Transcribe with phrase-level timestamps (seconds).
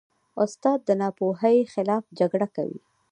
[0.43, 2.79] استاد د ناپوهۍ خلاف جګړه کوي.